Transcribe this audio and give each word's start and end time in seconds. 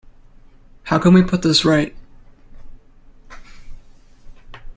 How 0.85 0.97
can 0.97 1.13
we 1.13 1.21
put 1.21 1.43
this 1.43 1.63
right? 1.63 1.95